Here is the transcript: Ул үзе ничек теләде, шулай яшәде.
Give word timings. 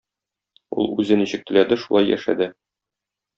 Ул 0.83 0.89
үзе 1.03 1.17
ничек 1.19 1.45
теләде, 1.51 1.79
шулай 1.83 2.09
яшәде. 2.13 2.49